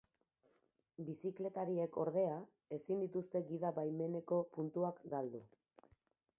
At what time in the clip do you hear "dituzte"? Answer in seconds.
3.05-3.45